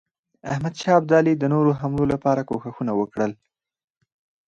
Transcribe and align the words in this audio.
احمدشاه 0.51 0.97
ابدالي 0.99 1.33
د 1.37 1.43
نورو 1.53 1.71
حملو 1.79 2.05
لپاره 2.13 2.41
کوښښونه 2.49 2.93
وکړل. 2.97 3.31